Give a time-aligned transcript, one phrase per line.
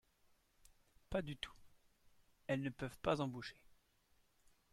[1.11, 1.53] Pas du tout,
[2.47, 3.61] elles ne peuvent pas embaucher